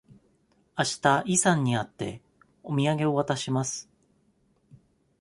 [0.73, 2.23] あしたイさんに会って、
[2.63, 3.87] お土産を渡します。